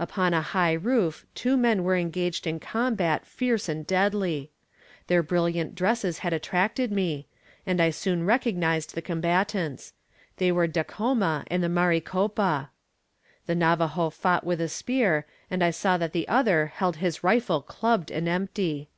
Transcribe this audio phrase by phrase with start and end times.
[0.00, 4.50] Upon a high roof two men were engaged in combat fierce and deadly.
[5.06, 7.28] Their brilliant dresses had attracted me,
[7.64, 9.92] and I soon recognised the combatants.
[10.38, 12.70] They were Dacoma and the Maricopa!
[13.46, 17.62] The Navajo fought with a spear, and I saw that the other held his rifle
[17.62, 18.88] clubbed and empty.